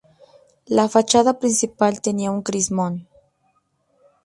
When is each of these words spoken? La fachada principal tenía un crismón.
La 0.65 0.89
fachada 0.89 1.37
principal 1.37 2.01
tenía 2.01 2.31
un 2.31 2.41
crismón. 2.41 3.07